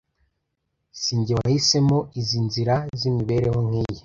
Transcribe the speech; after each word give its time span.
sinjye 1.01 1.33
wahisemo 1.39 1.97
izi 2.19 2.39
nzira 2.45 2.75
z’imibereho 2.99 3.59
nkiyi 3.67 3.97